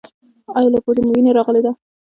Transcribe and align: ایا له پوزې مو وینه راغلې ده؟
ایا 0.57 0.69
له 0.73 0.79
پوزې 0.85 1.01
مو 1.03 1.11
وینه 1.15 1.31
راغلې 1.37 1.61
ده؟ 1.65 1.71